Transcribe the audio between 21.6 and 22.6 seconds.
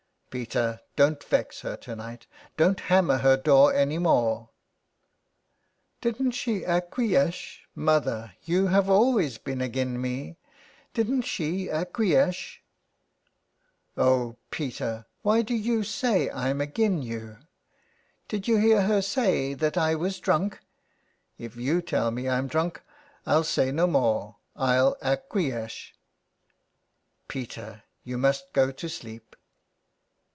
tell me Pm